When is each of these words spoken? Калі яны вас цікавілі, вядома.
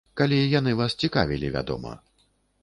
Калі 0.19 0.37
яны 0.59 0.73
вас 0.79 0.97
цікавілі, 1.03 1.53
вядома. 1.57 1.93